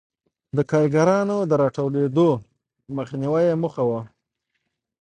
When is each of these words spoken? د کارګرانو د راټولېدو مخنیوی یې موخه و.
د 0.55 0.57
کارګرانو 0.71 1.37
د 1.49 1.51
راټولېدو 1.61 2.29
مخنیوی 2.97 3.43
یې 3.49 3.55
موخه 3.61 3.83
و. 3.89 3.91